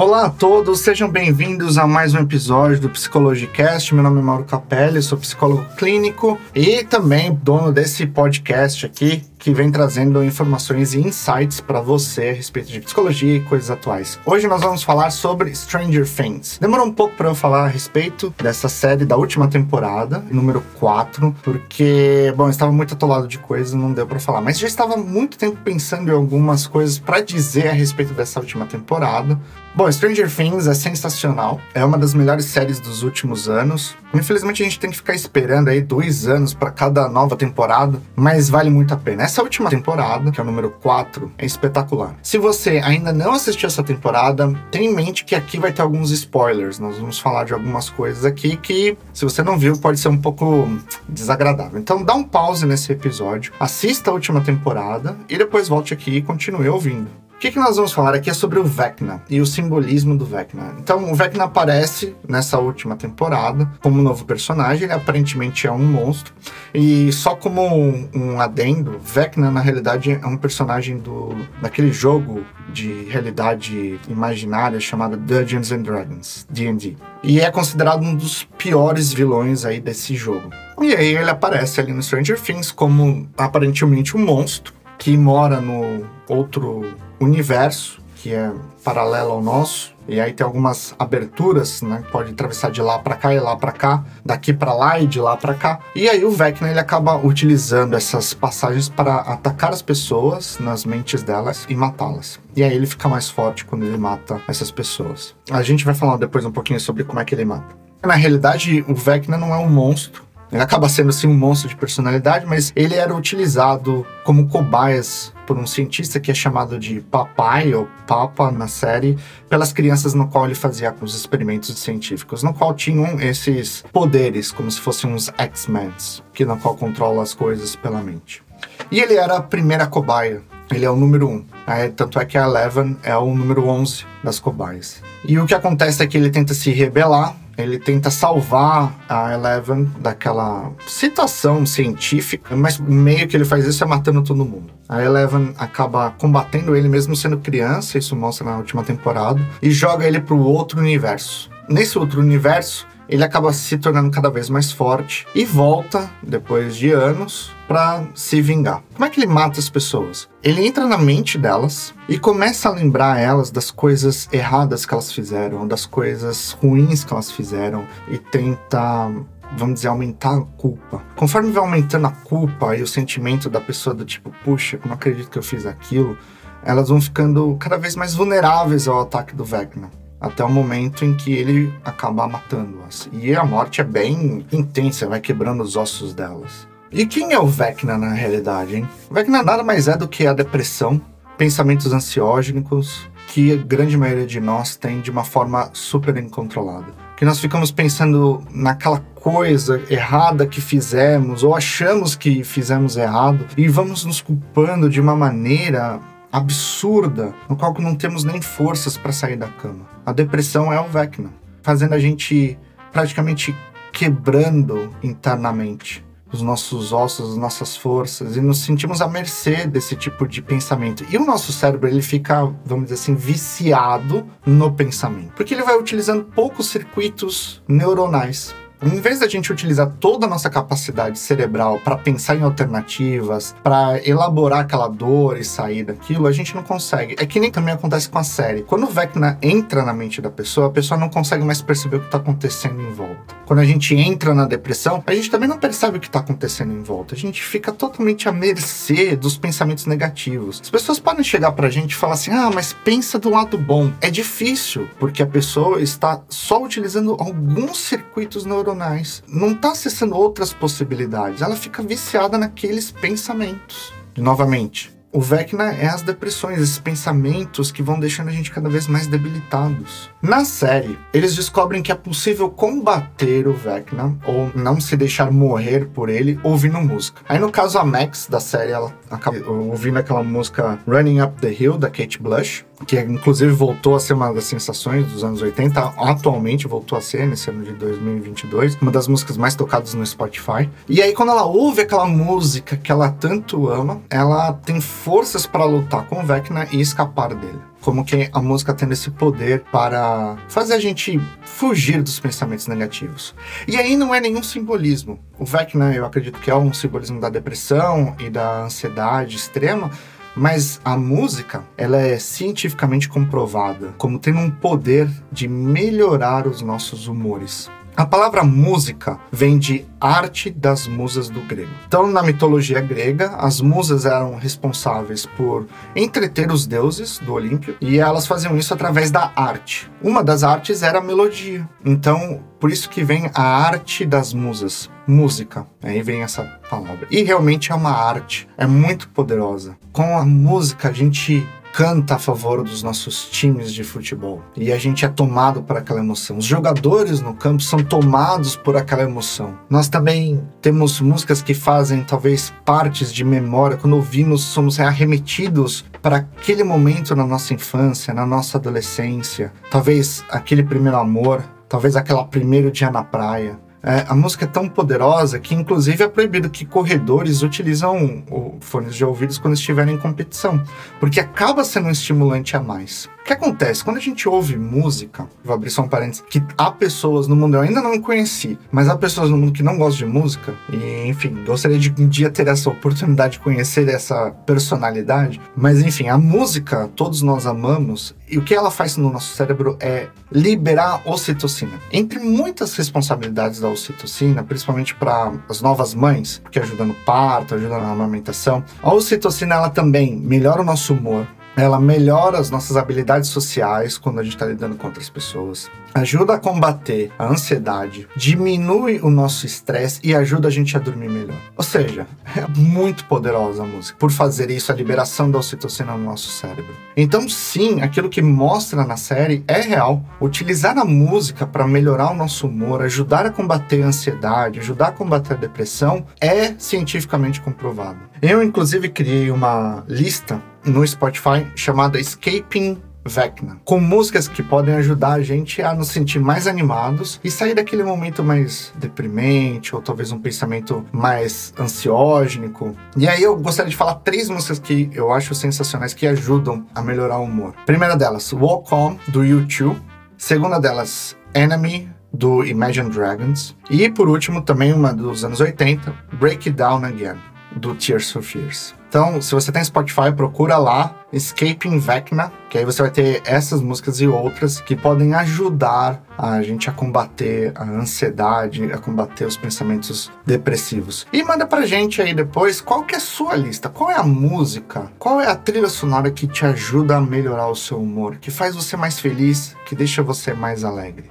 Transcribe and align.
Olá 0.00 0.26
a 0.26 0.30
todos, 0.30 0.78
sejam 0.78 1.10
bem-vindos 1.10 1.76
a 1.76 1.84
mais 1.84 2.14
um 2.14 2.20
episódio 2.20 2.78
do 2.78 2.88
Psicologicast. 2.88 3.92
Meu 3.92 4.04
nome 4.04 4.20
é 4.20 4.22
Mauro 4.22 4.44
Capelli, 4.44 5.02
sou 5.02 5.18
psicólogo 5.18 5.64
clínico 5.76 6.38
e 6.54 6.84
também 6.84 7.34
dono 7.42 7.72
desse 7.72 8.06
podcast 8.06 8.86
aqui, 8.86 9.24
que 9.38 9.52
vem 9.52 9.70
trazendo 9.70 10.22
informações 10.24 10.94
e 10.94 11.00
insights 11.00 11.60
para 11.60 11.80
você 11.80 12.30
a 12.30 12.32
respeito 12.32 12.70
de 12.70 12.80
psicologia 12.80 13.36
e 13.36 13.40
coisas 13.40 13.70
atuais. 13.70 14.18
Hoje 14.26 14.46
nós 14.46 14.60
vamos 14.60 14.82
falar 14.82 15.10
sobre 15.10 15.54
Stranger 15.54 16.06
Things. 16.08 16.58
Demorou 16.60 16.86
um 16.86 16.92
pouco 16.92 17.14
para 17.14 17.28
eu 17.28 17.34
falar 17.34 17.64
a 17.64 17.68
respeito 17.68 18.34
dessa 18.42 18.68
série 18.68 19.04
da 19.04 19.16
última 19.16 19.48
temporada, 19.48 20.24
número 20.30 20.62
4, 20.78 21.34
porque, 21.42 22.32
bom, 22.36 22.46
eu 22.46 22.50
estava 22.50 22.72
muito 22.72 22.94
atolado 22.94 23.28
de 23.28 23.38
coisas, 23.38 23.72
não 23.74 23.92
deu 23.92 24.06
para 24.06 24.18
falar, 24.18 24.40
mas 24.40 24.58
já 24.58 24.66
estava 24.66 24.96
muito 24.96 25.38
tempo 25.38 25.58
pensando 25.62 26.10
em 26.10 26.14
algumas 26.14 26.66
coisas 26.66 26.98
para 26.98 27.20
dizer 27.20 27.68
a 27.68 27.72
respeito 27.72 28.12
dessa 28.14 28.40
última 28.40 28.66
temporada. 28.66 29.38
Bom, 29.74 29.90
Stranger 29.92 30.28
Things 30.28 30.66
é 30.66 30.74
sensacional. 30.74 31.60
É 31.72 31.84
uma 31.84 31.96
das 31.96 32.12
melhores 32.12 32.46
séries 32.46 32.80
dos 32.80 33.04
últimos 33.04 33.48
anos. 33.48 33.94
Infelizmente 34.14 34.62
a 34.62 34.64
gente 34.64 34.80
tem 34.80 34.90
que 34.90 34.96
ficar 34.96 35.14
esperando 35.14 35.68
aí 35.68 35.80
dois 35.80 36.26
anos 36.26 36.54
para 36.54 36.70
cada 36.70 37.08
nova 37.08 37.36
temporada, 37.36 38.00
mas 38.16 38.48
vale 38.48 38.70
muito 38.70 38.94
a 38.94 38.96
pena. 38.96 39.22
Essa 39.22 39.42
última 39.42 39.68
temporada, 39.68 40.30
que 40.30 40.40
é 40.40 40.42
o 40.42 40.46
número 40.46 40.70
4, 40.70 41.32
é 41.36 41.44
espetacular. 41.44 42.16
Se 42.22 42.38
você 42.38 42.80
ainda 42.84 43.12
não 43.12 43.32
assistiu 43.32 43.66
essa 43.66 43.82
temporada, 43.82 44.52
tenha 44.70 44.90
em 44.90 44.94
mente 44.94 45.24
que 45.24 45.34
aqui 45.34 45.58
vai 45.58 45.72
ter 45.72 45.82
alguns 45.82 46.10
spoilers. 46.10 46.78
Nós 46.78 46.98
vamos 46.98 47.18
falar 47.18 47.44
de 47.44 47.52
algumas 47.52 47.90
coisas 47.90 48.24
aqui 48.24 48.56
que, 48.56 48.96
se 49.12 49.24
você 49.24 49.42
não 49.42 49.58
viu, 49.58 49.76
pode 49.78 50.00
ser 50.00 50.08
um 50.08 50.18
pouco 50.18 50.68
desagradável. 51.08 51.78
Então 51.78 52.02
dá 52.02 52.14
um 52.14 52.24
pause 52.24 52.66
nesse 52.66 52.92
episódio, 52.92 53.52
assista 53.60 54.10
a 54.10 54.14
última 54.14 54.40
temporada 54.40 55.16
e 55.28 55.36
depois 55.36 55.68
volte 55.68 55.92
aqui 55.92 56.16
e 56.16 56.22
continue 56.22 56.68
ouvindo. 56.68 57.27
O 57.38 57.40
que, 57.40 57.52
que, 57.52 57.58
nós 57.60 57.76
vamos 57.76 57.92
falar 57.92 58.16
aqui 58.16 58.28
é 58.28 58.34
sobre 58.34 58.58
o 58.58 58.64
Vecna 58.64 59.22
e 59.30 59.40
o 59.40 59.46
simbolismo 59.46 60.18
do 60.18 60.24
Vecna. 60.24 60.74
Então, 60.80 61.08
o 61.08 61.14
Vecna 61.14 61.44
aparece 61.44 62.16
nessa 62.28 62.58
última 62.58 62.96
temporada 62.96 63.70
como 63.80 64.00
um 64.00 64.02
novo 64.02 64.24
personagem, 64.24 64.82
ele 64.82 64.92
aparentemente 64.92 65.64
é 65.64 65.70
um 65.70 65.78
monstro. 65.78 66.34
E 66.74 67.12
só 67.12 67.36
como 67.36 67.62
um, 67.64 68.08
um 68.12 68.40
adendo, 68.40 68.98
Vecna 68.98 69.52
na 69.52 69.60
realidade 69.60 70.18
é 70.20 70.26
um 70.26 70.36
personagem 70.36 70.98
do 70.98 71.28
daquele 71.62 71.92
jogo 71.92 72.42
de 72.72 73.04
realidade 73.04 74.00
imaginária 74.08 74.80
chamado 74.80 75.16
Dungeons 75.16 75.70
and 75.70 75.82
Dragons, 75.82 76.44
D&D. 76.50 76.96
E 77.22 77.40
é 77.40 77.48
considerado 77.52 78.02
um 78.02 78.16
dos 78.16 78.48
piores 78.58 79.12
vilões 79.12 79.64
aí 79.64 79.78
desse 79.78 80.16
jogo. 80.16 80.50
E 80.80 80.92
aí 80.92 81.16
ele 81.16 81.30
aparece 81.30 81.80
ali 81.80 81.92
no 81.92 82.02
Stranger 82.02 82.40
Things 82.40 82.72
como 82.72 83.28
aparentemente 83.36 84.16
um 84.16 84.24
monstro 84.24 84.77
que 84.98 85.16
mora 85.16 85.60
no 85.60 86.04
outro 86.28 86.84
universo 87.20 87.98
que 88.16 88.34
é 88.34 88.52
paralelo 88.82 89.32
ao 89.32 89.42
nosso. 89.42 89.96
E 90.08 90.20
aí 90.20 90.32
tem 90.32 90.44
algumas 90.44 90.94
aberturas, 90.98 91.82
né? 91.82 92.02
Pode 92.10 92.32
atravessar 92.32 92.70
de 92.70 92.80
lá 92.80 92.98
para 92.98 93.14
cá 93.14 93.34
e 93.34 93.38
lá 93.38 93.56
para 93.56 93.72
cá, 93.72 94.04
daqui 94.24 94.52
para 94.52 94.72
lá 94.72 94.98
e 94.98 95.06
de 95.06 95.20
lá 95.20 95.36
para 95.36 95.54
cá. 95.54 95.80
E 95.94 96.08
aí 96.08 96.24
o 96.24 96.30
Vecna 96.30 96.70
ele 96.70 96.80
acaba 96.80 97.16
utilizando 97.16 97.94
essas 97.94 98.32
passagens 98.34 98.88
para 98.88 99.16
atacar 99.16 99.70
as 99.70 99.82
pessoas 99.82 100.58
nas 100.58 100.84
mentes 100.84 101.22
delas 101.22 101.66
e 101.68 101.74
matá-las. 101.74 102.40
E 102.56 102.62
aí 102.62 102.74
ele 102.74 102.86
fica 102.86 103.08
mais 103.08 103.28
forte 103.28 103.64
quando 103.64 103.84
ele 103.84 103.98
mata 103.98 104.40
essas 104.48 104.70
pessoas. 104.70 105.34
A 105.50 105.62
gente 105.62 105.84
vai 105.84 105.94
falar 105.94 106.16
depois 106.16 106.44
um 106.44 106.50
pouquinho 106.52 106.80
sobre 106.80 107.04
como 107.04 107.20
é 107.20 107.24
que 107.24 107.34
ele 107.34 107.44
mata. 107.44 107.76
Na 108.02 108.14
realidade, 108.14 108.84
o 108.88 108.94
Vecna 108.94 109.36
não 109.36 109.52
é 109.52 109.58
um 109.58 109.68
monstro, 109.68 110.22
ele 110.50 110.62
acaba 110.62 110.88
sendo 110.88 111.10
assim 111.10 111.26
um 111.26 111.36
monstro 111.36 111.68
de 111.68 111.76
personalidade, 111.76 112.46
mas 112.46 112.72
ele 112.74 112.94
era 112.94 113.14
utilizado 113.14 114.06
como 114.24 114.48
cobaias 114.48 115.32
por 115.46 115.56
um 115.56 115.66
cientista 115.66 116.20
que 116.20 116.30
é 116.30 116.34
chamado 116.34 116.78
de 116.78 117.00
papai 117.00 117.74
ou 117.74 117.88
papa 118.06 118.50
na 118.50 118.68
série, 118.68 119.18
pelas 119.48 119.72
crianças 119.72 120.12
no 120.12 120.28
qual 120.28 120.44
ele 120.44 120.54
fazia 120.54 120.94
os 121.00 121.14
experimentos 121.14 121.76
científicos, 121.78 122.42
no 122.42 122.52
qual 122.52 122.74
tinham 122.74 123.20
esses 123.20 123.84
poderes, 123.92 124.52
como 124.52 124.70
se 124.70 124.80
fossem 124.80 125.10
uns 125.10 125.30
X-Men, 125.38 125.92
que 126.34 126.44
no 126.44 126.56
qual 126.58 126.74
controla 126.74 127.22
as 127.22 127.32
coisas 127.32 127.74
pela 127.74 128.02
mente. 128.02 128.42
E 128.90 129.00
ele 129.00 129.14
era 129.14 129.36
a 129.36 129.42
primeira 129.42 129.86
cobaia. 129.86 130.42
Ele 130.70 130.84
é 130.84 130.90
o 130.90 130.96
número 130.96 131.28
um. 131.28 131.44
É, 131.66 131.88
tanto 131.88 132.18
é 132.18 132.24
que 132.24 132.36
a 132.36 132.44
Eleven 132.44 132.96
é 133.02 133.16
o 133.16 133.34
número 133.34 133.66
11 133.66 134.04
das 134.22 134.38
cobaias. 134.38 135.02
E 135.24 135.38
o 135.38 135.46
que 135.46 135.54
acontece 135.54 136.02
é 136.02 136.06
que 136.06 136.16
ele 136.16 136.30
tenta 136.30 136.52
se 136.52 136.70
rebelar 136.70 137.34
ele 137.58 137.78
tenta 137.78 138.08
salvar 138.10 138.94
a 139.08 139.34
Eleven 139.34 139.90
daquela 139.98 140.70
situação 140.86 141.66
científica, 141.66 142.54
mas 142.54 142.78
meio 142.78 143.26
que 143.26 143.36
ele 143.36 143.44
faz 143.44 143.66
isso 143.66 143.82
é 143.82 143.86
matando 143.86 144.22
todo 144.22 144.44
mundo. 144.44 144.72
A 144.88 145.02
Eleven 145.02 145.52
acaba 145.58 146.10
combatendo 146.12 146.76
ele 146.76 146.88
mesmo 146.88 147.16
sendo 147.16 147.38
criança, 147.38 147.98
isso 147.98 148.14
mostra 148.14 148.46
na 148.46 148.56
última 148.56 148.84
temporada, 148.84 149.40
e 149.60 149.70
joga 149.70 150.06
ele 150.06 150.20
para 150.20 150.34
o 150.34 150.42
outro 150.42 150.78
universo. 150.78 151.50
Nesse 151.68 151.98
outro 151.98 152.20
universo, 152.20 152.86
ele 153.08 153.24
acaba 153.24 153.52
se 153.52 153.78
tornando 153.78 154.10
cada 154.10 154.30
vez 154.30 154.50
mais 154.50 154.70
forte 154.70 155.26
e 155.34 155.44
volta, 155.44 156.10
depois 156.22 156.76
de 156.76 156.90
anos, 156.90 157.50
para 157.66 158.04
se 158.14 158.40
vingar. 158.42 158.82
Como 158.92 159.04
é 159.04 159.10
que 159.10 159.20
ele 159.20 159.26
mata 159.26 159.58
as 159.58 159.70
pessoas? 159.70 160.28
Ele 160.42 160.66
entra 160.66 160.86
na 160.86 160.98
mente 160.98 161.38
delas 161.38 161.94
e 162.08 162.18
começa 162.18 162.68
a 162.68 162.72
lembrar 162.72 163.18
elas 163.18 163.50
das 163.50 163.70
coisas 163.70 164.28
erradas 164.30 164.84
que 164.84 164.92
elas 164.92 165.12
fizeram, 165.12 165.66
das 165.66 165.86
coisas 165.86 166.52
ruins 166.52 167.04
que 167.04 167.12
elas 167.12 167.30
fizeram 167.30 167.84
e 168.08 168.18
tenta 168.18 169.10
vamos 169.56 169.76
dizer, 169.76 169.88
aumentar 169.88 170.36
a 170.36 170.42
culpa. 170.42 171.02
Conforme 171.16 171.50
vai 171.50 171.64
aumentando 171.64 172.06
a 172.06 172.10
culpa 172.10 172.76
e 172.76 172.82
o 172.82 172.86
sentimento 172.86 173.48
da 173.48 173.58
pessoa 173.58 173.94
do 173.94 174.04
tipo, 174.04 174.30
puxa, 174.44 174.78
não 174.84 174.92
acredito 174.92 175.30
que 175.30 175.38
eu 175.38 175.42
fiz 175.42 175.64
aquilo, 175.64 176.18
elas 176.62 176.90
vão 176.90 177.00
ficando 177.00 177.56
cada 177.58 177.78
vez 177.78 177.96
mais 177.96 178.14
vulneráveis 178.14 178.86
ao 178.86 179.00
ataque 179.00 179.34
do 179.34 179.46
Vecna 179.46 179.90
até 180.20 180.44
o 180.44 180.48
momento 180.48 181.04
em 181.04 181.14
que 181.14 181.32
ele 181.32 181.72
acaba 181.84 182.26
matando-as. 182.26 183.08
E 183.12 183.34
a 183.34 183.44
morte 183.44 183.80
é 183.80 183.84
bem 183.84 184.44
intensa, 184.52 185.06
vai 185.06 185.20
quebrando 185.20 185.62
os 185.62 185.76
ossos 185.76 186.14
delas. 186.14 186.66
E 186.90 187.06
quem 187.06 187.32
é 187.32 187.38
o 187.38 187.46
Vecna 187.46 187.98
na 187.98 188.12
realidade, 188.12 188.76
hein? 188.76 188.88
O 189.10 189.14
Vecna 189.14 189.42
nada 189.42 189.62
mais 189.62 189.88
é 189.88 189.96
do 189.96 190.08
que 190.08 190.26
a 190.26 190.32
depressão, 190.32 191.00
pensamentos 191.36 191.92
ansiógenicos 191.92 193.08
que 193.28 193.52
a 193.52 193.56
grande 193.56 193.96
maioria 193.96 194.26
de 194.26 194.40
nós 194.40 194.74
tem 194.74 195.00
de 195.00 195.10
uma 195.10 195.22
forma 195.22 195.70
super 195.72 196.16
incontrolada. 196.16 196.86
Que 197.16 197.24
nós 197.24 197.38
ficamos 197.38 197.70
pensando 197.70 198.42
naquela 198.50 199.00
coisa 199.14 199.82
errada 199.90 200.46
que 200.46 200.60
fizemos 200.60 201.42
ou 201.42 201.54
achamos 201.54 202.16
que 202.16 202.42
fizemos 202.42 202.96
errado 202.96 203.44
e 203.56 203.68
vamos 203.68 204.04
nos 204.04 204.20
culpando 204.20 204.88
de 204.88 205.00
uma 205.00 205.14
maneira 205.14 206.00
absurda, 206.32 207.34
no 207.48 207.56
qual 207.56 207.74
não 207.78 207.94
temos 207.94 208.24
nem 208.24 208.40
forças 208.40 208.96
para 208.96 209.12
sair 209.12 209.36
da 209.36 209.48
cama. 209.48 209.97
A 210.08 210.12
depressão 210.12 210.72
é 210.72 210.80
o 210.80 210.88
Vecna, 210.88 211.30
fazendo 211.60 211.92
a 211.92 211.98
gente 211.98 212.58
praticamente 212.90 213.54
quebrando 213.92 214.90
internamente 215.02 216.02
os 216.32 216.40
nossos 216.40 216.94
ossos, 216.94 217.32
as 217.32 217.36
nossas 217.36 217.76
forças 217.76 218.34
e 218.34 218.40
nos 218.40 218.60
sentimos 218.60 219.02
à 219.02 219.06
mercê 219.06 219.66
desse 219.66 219.94
tipo 219.94 220.26
de 220.26 220.40
pensamento. 220.40 221.04
E 221.10 221.18
o 221.18 221.26
nosso 221.26 221.52
cérebro 221.52 221.90
ele 221.90 222.00
fica, 222.00 222.42
vamos 222.64 222.84
dizer 222.84 222.94
assim, 222.94 223.14
viciado 223.14 224.26
no 224.46 224.72
pensamento, 224.72 225.34
porque 225.34 225.52
ele 225.52 225.62
vai 225.62 225.76
utilizando 225.76 226.24
poucos 226.24 226.68
circuitos 226.68 227.62
neuronais 227.68 228.54
em 228.80 229.00
vez 229.00 229.18
da 229.18 229.28
gente 229.28 229.52
utilizar 229.52 229.90
toda 229.98 230.26
a 230.26 230.28
nossa 230.28 230.48
capacidade 230.48 231.18
cerebral 231.18 231.80
para 231.80 231.96
pensar 231.96 232.36
em 232.36 232.42
alternativas, 232.42 233.54
para 233.62 234.00
elaborar 234.06 234.60
aquela 234.60 234.88
dor 234.88 235.36
e 235.36 235.44
sair 235.44 235.82
daquilo, 235.82 236.26
a 236.26 236.32
gente 236.32 236.54
não 236.54 236.62
consegue. 236.62 237.16
É 237.18 237.26
que 237.26 237.40
nem 237.40 237.50
também 237.50 237.74
acontece 237.74 238.08
com 238.08 238.18
a 238.18 238.24
série. 238.24 238.62
Quando 238.62 238.84
o 238.84 238.90
Vecna 238.90 239.36
entra 239.42 239.84
na 239.84 239.92
mente 239.92 240.20
da 240.22 240.30
pessoa, 240.30 240.68
a 240.68 240.70
pessoa 240.70 240.98
não 240.98 241.08
consegue 241.08 241.44
mais 241.44 241.60
perceber 241.60 241.96
o 241.96 242.00
que 242.00 242.06
está 242.06 242.18
acontecendo 242.18 242.80
em 242.80 242.92
volta. 242.92 243.34
Quando 243.46 243.60
a 243.60 243.64
gente 243.64 243.94
entra 243.96 244.32
na 244.32 244.44
depressão, 244.44 245.02
a 245.06 245.14
gente 245.14 245.30
também 245.30 245.48
não 245.48 245.58
percebe 245.58 245.98
o 245.98 246.00
que 246.00 246.06
está 246.06 246.20
acontecendo 246.20 246.72
em 246.72 246.82
volta. 246.82 247.14
A 247.14 247.18
gente 247.18 247.42
fica 247.42 247.72
totalmente 247.72 248.28
à 248.28 248.32
mercê 248.32 249.16
dos 249.16 249.36
pensamentos 249.36 249.86
negativos. 249.86 250.60
As 250.62 250.70
pessoas 250.70 251.00
podem 251.00 251.24
chegar 251.24 251.52
para 251.52 251.66
a 251.66 251.70
gente 251.70 251.92
e 251.92 251.94
falar 251.94 252.14
assim: 252.14 252.30
ah, 252.30 252.50
mas 252.54 252.72
pensa 252.72 253.18
do 253.18 253.30
lado 253.30 253.58
bom. 253.58 253.90
É 254.00 254.10
difícil, 254.10 254.88
porque 254.98 255.22
a 255.22 255.26
pessoa 255.26 255.80
está 255.80 256.20
só 256.28 256.62
utilizando 256.62 257.16
alguns 257.18 257.78
circuitos 257.78 258.44
neuronais 258.44 258.67
neuronais, 258.68 259.22
não 259.28 259.52
está 259.52 259.72
acessando 259.72 260.14
outras 260.14 260.52
possibilidades, 260.52 261.42
ela 261.42 261.56
fica 261.56 261.82
viciada 261.82 262.36
naqueles 262.36 262.90
pensamentos. 262.90 263.92
Novamente, 264.16 264.96
o 265.10 265.20
Vecna 265.20 265.72
é 265.72 265.86
as 265.86 266.02
depressões, 266.02 266.58
esses 266.60 266.78
pensamentos 266.78 267.72
que 267.72 267.82
vão 267.82 267.98
deixando 267.98 268.28
a 268.28 268.32
gente 268.32 268.50
cada 268.50 268.68
vez 268.68 268.86
mais 268.86 269.06
debilitados. 269.06 270.10
Na 270.20 270.44
série, 270.44 270.98
eles 271.14 271.34
descobrem 271.34 271.82
que 271.82 271.90
é 271.90 271.94
possível 271.94 272.50
combater 272.50 273.48
o 273.48 273.54
Vecna 273.54 274.18
ou 274.26 274.50
não 274.54 274.78
se 274.78 274.96
deixar 274.98 275.30
morrer 275.32 275.86
por 275.86 276.10
ele 276.10 276.38
ouvindo 276.44 276.78
música. 276.80 277.22
Aí 277.26 277.38
no 277.38 277.50
caso 277.50 277.78
a 277.78 277.84
Max 277.84 278.26
da 278.28 278.38
série, 278.38 278.72
ela 278.72 278.92
acaba 279.10 279.38
ouvindo 279.48 279.98
aquela 279.98 280.22
música 280.22 280.78
Running 280.86 281.22
Up 281.22 281.40
the 281.40 281.56
Hill 281.58 281.78
da 281.78 281.88
Kate 281.88 282.20
Blush, 282.20 282.66
que 282.86 282.98
inclusive 283.00 283.52
voltou 283.52 283.96
a 283.96 284.00
ser 284.00 284.14
uma 284.14 284.32
das 284.32 284.44
sensações 284.44 285.06
dos 285.06 285.24
anos 285.24 285.42
80, 285.42 285.80
atualmente 285.96 286.66
voltou 286.68 286.96
a 286.96 287.00
ser 287.00 287.26
nesse 287.26 287.50
ano 287.50 287.64
de 287.64 287.72
2022, 287.72 288.76
uma 288.80 288.90
das 288.90 289.08
músicas 289.08 289.36
mais 289.36 289.54
tocadas 289.54 289.94
no 289.94 290.06
Spotify. 290.06 290.68
E 290.88 291.02
aí 291.02 291.12
quando 291.12 291.30
ela 291.30 291.44
ouve 291.44 291.82
aquela 291.82 292.06
música 292.06 292.76
que 292.76 292.92
ela 292.92 293.10
tanto 293.10 293.68
ama, 293.68 294.00
ela 294.08 294.52
tem 294.52 294.80
forças 294.80 295.46
para 295.46 295.64
lutar 295.64 296.06
com 296.06 296.22
o 296.22 296.26
Vecna 296.26 296.68
e 296.72 296.80
escapar 296.80 297.34
dele. 297.34 297.58
como 297.80 298.04
que 298.04 298.28
a 298.32 298.42
música 298.42 298.74
tendo 298.74 298.92
esse 298.92 299.10
poder 299.10 299.64
para 299.72 300.36
fazer 300.48 300.74
a 300.74 300.80
gente 300.80 301.18
fugir 301.42 302.02
dos 302.02 302.20
pensamentos 302.20 302.66
negativos. 302.66 303.34
E 303.66 303.76
aí 303.76 303.96
não 303.96 304.14
é 304.14 304.20
nenhum 304.20 304.42
simbolismo. 304.42 305.18
O 305.38 305.44
Vecna, 305.44 305.94
eu 305.94 306.04
acredito 306.04 306.38
que 306.40 306.50
é 306.50 306.54
um 306.54 306.72
simbolismo 306.72 307.20
da 307.20 307.30
depressão 307.30 308.14
e 308.18 308.28
da 308.28 308.64
ansiedade 308.64 309.36
extrema, 309.36 309.90
mas 310.38 310.80
a 310.84 310.96
música, 310.96 311.64
ela 311.76 312.00
é 312.00 312.18
cientificamente 312.18 313.08
comprovada 313.08 313.94
como 313.98 314.18
tendo 314.18 314.38
um 314.38 314.50
poder 314.50 315.10
de 315.32 315.48
melhorar 315.48 316.46
os 316.46 316.62
nossos 316.62 317.08
humores. 317.08 317.68
A 317.98 318.06
palavra 318.06 318.44
música 318.44 319.18
vem 319.32 319.58
de 319.58 319.84
arte 320.00 320.52
das 320.52 320.86
musas 320.86 321.28
do 321.28 321.40
grego. 321.40 321.72
Então, 321.84 322.06
na 322.06 322.22
mitologia 322.22 322.80
grega, 322.80 323.30
as 323.30 323.60
musas 323.60 324.06
eram 324.06 324.36
responsáveis 324.36 325.26
por 325.26 325.66
entreter 325.96 326.52
os 326.52 326.64
deuses 326.64 327.18
do 327.18 327.32
Olímpio 327.32 327.76
e 327.80 327.98
elas 327.98 328.24
faziam 328.24 328.56
isso 328.56 328.72
através 328.72 329.10
da 329.10 329.32
arte. 329.34 329.90
Uma 330.00 330.22
das 330.22 330.44
artes 330.44 330.84
era 330.84 330.98
a 330.98 331.02
melodia. 331.02 331.68
Então, 331.84 332.40
por 332.60 332.70
isso 332.70 332.88
que 332.88 333.02
vem 333.02 333.32
a 333.34 333.42
arte 333.42 334.06
das 334.06 334.32
musas, 334.32 334.88
música. 335.04 335.66
Aí 335.82 336.00
vem 336.00 336.22
essa 336.22 336.44
palavra. 336.70 337.08
E 337.10 337.24
realmente 337.24 337.72
é 337.72 337.74
uma 337.74 337.90
arte, 337.90 338.48
é 338.56 338.64
muito 338.64 339.08
poderosa. 339.08 339.76
Com 339.92 340.16
a 340.16 340.24
música 340.24 340.90
a 340.90 340.92
gente 340.92 341.44
canta 341.78 342.16
a 342.16 342.18
favor 342.18 342.64
dos 342.64 342.82
nossos 342.82 343.28
times 343.30 343.72
de 343.72 343.84
futebol. 343.84 344.42
E 344.56 344.72
a 344.72 344.76
gente 344.76 345.04
é 345.04 345.08
tomado 345.08 345.62
por 345.62 345.76
aquela 345.76 346.00
emoção. 346.00 346.38
Os 346.38 346.44
jogadores 346.44 347.20
no 347.20 347.34
campo 347.34 347.62
são 347.62 347.84
tomados 347.84 348.56
por 348.56 348.76
aquela 348.76 349.04
emoção. 349.04 349.56
Nós 349.70 349.88
também 349.88 350.42
temos 350.60 351.00
músicas 351.00 351.40
que 351.40 351.54
fazem 351.54 352.02
talvez 352.02 352.52
partes 352.64 353.12
de 353.12 353.24
memória. 353.24 353.76
Quando 353.76 353.94
ouvimos, 353.94 354.42
somos 354.42 354.80
arremetidos 354.80 355.84
para 356.02 356.16
aquele 356.16 356.64
momento 356.64 357.14
na 357.14 357.24
nossa 357.24 357.54
infância, 357.54 358.12
na 358.12 358.26
nossa 358.26 358.58
adolescência. 358.58 359.52
Talvez 359.70 360.24
aquele 360.28 360.64
primeiro 360.64 360.98
amor, 360.98 361.44
talvez 361.68 361.94
aquele 361.94 362.24
primeiro 362.24 362.72
dia 362.72 362.90
na 362.90 363.04
praia. 363.04 363.56
É, 363.82 364.04
a 364.08 364.14
música 364.14 364.44
é 364.44 364.48
tão 364.48 364.68
poderosa 364.68 365.38
que, 365.38 365.54
inclusive, 365.54 366.02
é 366.02 366.08
proibido 366.08 366.50
que 366.50 366.64
corredores 366.64 367.42
utilizam 367.42 368.24
fones 368.60 368.94
de 368.94 369.04
ouvidos 369.04 369.38
quando 369.38 369.54
estiverem 369.54 369.94
em 369.94 369.98
competição, 369.98 370.62
porque 370.98 371.20
acaba 371.20 371.64
sendo 371.64 371.86
um 371.86 371.90
estimulante 371.90 372.56
a 372.56 372.60
mais 372.60 373.08
que 373.28 373.34
acontece? 373.34 373.84
Quando 373.84 373.98
a 373.98 374.00
gente 374.00 374.26
ouve 374.26 374.56
música, 374.56 375.28
vou 375.44 375.54
abrir 375.54 375.68
só 375.68 375.82
um 375.82 375.88
parênteses, 375.88 376.24
que 376.30 376.42
há 376.56 376.70
pessoas 376.70 377.28
no 377.28 377.36
mundo, 377.36 377.58
eu 377.58 377.60
ainda 377.60 377.82
não 377.82 378.00
conheci, 378.00 378.58
mas 378.72 378.88
há 378.88 378.96
pessoas 378.96 379.28
no 379.28 379.36
mundo 379.36 379.52
que 379.52 379.62
não 379.62 379.76
gostam 379.76 380.06
de 380.06 380.12
música, 380.12 380.54
e 380.72 381.06
enfim, 381.06 381.44
gostaria 381.44 381.78
de 381.78 381.94
um 381.98 382.08
dia 382.08 382.30
ter 382.30 382.48
essa 382.48 382.70
oportunidade 382.70 383.34
de 383.34 383.40
conhecer 383.40 383.86
essa 383.90 384.30
personalidade, 384.46 385.38
mas 385.54 385.82
enfim, 385.82 386.08
a 386.08 386.16
música 386.16 386.88
todos 386.96 387.20
nós 387.20 387.44
amamos, 387.44 388.14
e 388.30 388.38
o 388.38 388.42
que 388.42 388.54
ela 388.54 388.70
faz 388.70 388.96
no 388.96 389.12
nosso 389.12 389.34
cérebro 389.34 389.76
é 389.78 390.08
liberar 390.32 391.02
ocitocina. 391.04 391.78
Entre 391.92 392.18
muitas 392.18 392.74
responsabilidades 392.76 393.60
da 393.60 393.68
ocitocina, 393.68 394.42
principalmente 394.42 394.94
para 394.94 395.32
as 395.50 395.60
novas 395.60 395.94
mães, 395.94 396.40
porque 396.42 396.58
ajuda 396.58 396.84
no 396.86 396.94
parto, 396.94 397.54
ajuda 397.54 397.78
na 397.78 397.90
amamentação, 397.90 398.64
a 398.82 398.92
ocitocina 398.92 399.56
ela 399.56 399.68
também 399.68 400.16
melhora 400.16 400.62
o 400.62 400.64
nosso 400.64 400.94
humor, 400.94 401.26
ela 401.58 401.80
melhora 401.80 402.38
as 402.38 402.50
nossas 402.50 402.76
habilidades 402.76 403.30
sociais 403.30 403.98
quando 403.98 404.20
a 404.20 404.22
gente 404.22 404.34
está 404.34 404.46
lidando 404.46 404.76
com 404.76 404.86
outras 404.86 405.10
pessoas, 405.10 405.68
ajuda 405.92 406.34
a 406.34 406.38
combater 406.38 407.10
a 407.18 407.26
ansiedade, 407.26 408.06
diminui 408.16 409.00
o 409.02 409.10
nosso 409.10 409.44
estresse 409.44 410.00
e 410.04 410.14
ajuda 410.14 410.46
a 410.46 410.50
gente 410.50 410.76
a 410.76 410.80
dormir 410.80 411.08
melhor. 411.08 411.36
Ou 411.56 411.64
seja, 411.64 412.06
é 412.36 412.46
muito 412.56 413.04
poderosa 413.06 413.64
a 413.64 413.66
música 413.66 413.98
por 413.98 414.12
fazer 414.12 414.50
isso, 414.50 414.70
a 414.70 414.74
liberação 414.74 415.28
da 415.28 415.38
ocitocina 415.38 415.94
no 415.94 416.04
nosso 416.04 416.28
cérebro. 416.28 416.72
Então, 416.96 417.28
sim, 417.28 417.80
aquilo 417.80 418.08
que 418.08 418.22
mostra 418.22 418.84
na 418.84 418.96
série 418.96 419.42
é 419.48 419.60
real. 419.60 420.04
Utilizar 420.20 420.78
a 420.78 420.84
música 420.84 421.46
para 421.46 421.66
melhorar 421.66 422.12
o 422.12 422.14
nosso 422.14 422.46
humor, 422.46 422.82
ajudar 422.82 423.26
a 423.26 423.30
combater 423.30 423.82
a 423.82 423.86
ansiedade, 423.86 424.60
ajudar 424.60 424.88
a 424.88 424.92
combater 424.92 425.34
a 425.34 425.36
depressão 425.36 426.06
é 426.20 426.54
cientificamente 426.56 427.40
comprovado. 427.40 427.98
Eu, 428.20 428.42
inclusive, 428.42 428.88
criei 428.88 429.30
uma 429.30 429.84
lista 429.88 430.42
no 430.64 430.86
Spotify 430.86 431.46
chamada 431.54 431.98
Escaping 431.98 432.80
Vecna, 433.08 433.58
com 433.64 433.80
músicas 433.80 434.28
que 434.28 434.42
podem 434.42 434.74
ajudar 434.74 435.14
a 435.14 435.22
gente 435.22 435.62
a 435.62 435.74
nos 435.74 435.88
sentir 435.88 436.18
mais 436.18 436.46
animados 436.46 437.18
e 437.24 437.30
sair 437.30 437.54
daquele 437.54 437.82
momento 437.82 438.22
mais 438.22 438.72
deprimente 438.76 439.74
ou 439.74 439.80
talvez 439.80 440.12
um 440.12 440.18
pensamento 440.18 440.84
mais 440.92 441.52
ansiógeno. 441.58 442.52
E 442.96 443.08
aí 443.08 443.22
eu 443.22 443.36
gostaria 443.36 443.70
de 443.70 443.76
falar 443.76 443.96
três 443.96 444.28
músicas 444.28 444.58
que 444.58 444.90
eu 444.92 445.12
acho 445.12 445.34
sensacionais 445.34 445.94
que 445.94 446.06
ajudam 446.06 446.66
a 446.74 446.82
melhorar 446.82 447.18
o 447.18 447.24
humor. 447.24 447.54
Primeira 447.64 447.96
delas, 447.96 448.32
Walk 448.32 448.72
On 448.74 448.96
do 449.08 449.20
U2. 449.20 449.76
Segunda 450.16 450.58
delas, 450.58 451.16
Enemy 451.32 451.88
do 452.12 452.44
Imagine 452.44 452.90
Dragons. 452.90 453.56
E 453.70 453.88
por 453.88 454.08
último, 454.08 454.42
também 454.42 454.72
uma 454.72 454.92
dos 454.92 455.24
anos 455.24 455.40
80, 455.40 455.94
Break 456.14 456.48
It 456.48 456.58
Down 456.58 456.84
Again 456.84 457.16
do 457.56 457.74
Tears 457.74 458.10
for 458.10 458.22
Fears. 458.22 458.77
Então, 458.88 459.20
se 459.20 459.34
você 459.34 459.52
tem 459.52 459.62
Spotify, 459.62 460.10
procura 460.16 460.56
lá 460.56 460.94
Escaping 461.12 461.78
Vecna, 461.78 462.32
que 462.48 462.56
aí 462.56 462.64
você 462.64 462.80
vai 462.80 462.90
ter 462.90 463.20
essas 463.26 463.60
músicas 463.60 464.00
e 464.00 464.06
outras 464.06 464.62
que 464.62 464.74
podem 464.74 465.14
ajudar 465.14 466.02
a 466.16 466.40
gente 466.40 466.70
a 466.70 466.72
combater 466.72 467.52
a 467.54 467.64
ansiedade, 467.64 468.72
a 468.72 468.78
combater 468.78 469.26
os 469.26 469.36
pensamentos 469.36 470.10
depressivos. 470.24 471.06
E 471.12 471.22
manda 471.22 471.46
pra 471.46 471.66
gente 471.66 472.00
aí 472.00 472.14
depois 472.14 472.62
qual 472.62 472.82
que 472.82 472.94
é 472.94 472.98
a 472.98 473.00
sua 473.00 473.36
lista, 473.36 473.68
qual 473.68 473.90
é 473.90 473.96
a 473.96 474.02
música, 474.02 474.90
qual 474.98 475.20
é 475.20 475.26
a 475.26 475.36
trilha 475.36 475.68
sonora 475.68 476.10
que 476.10 476.26
te 476.26 476.46
ajuda 476.46 476.96
a 476.96 477.00
melhorar 477.00 477.48
o 477.48 477.54
seu 477.54 477.78
humor, 477.78 478.16
que 478.16 478.30
faz 478.30 478.54
você 478.54 478.74
mais 478.74 478.98
feliz, 478.98 479.54
que 479.66 479.76
deixa 479.76 480.02
você 480.02 480.32
mais 480.32 480.64
alegre. 480.64 481.10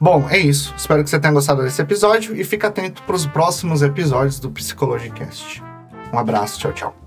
Bom, 0.00 0.26
é 0.30 0.38
isso. 0.38 0.72
Espero 0.74 1.04
que 1.04 1.10
você 1.10 1.20
tenha 1.20 1.34
gostado 1.34 1.62
desse 1.62 1.82
episódio 1.82 2.34
e 2.34 2.42
fique 2.44 2.64
atento 2.64 3.02
para 3.02 3.14
os 3.14 3.26
próximos 3.26 3.82
episódios 3.82 4.40
do 4.40 4.50
Psicologicast. 4.50 5.62
Um 6.10 6.18
abraço, 6.18 6.58
tchau, 6.58 6.72
tchau. 6.72 6.99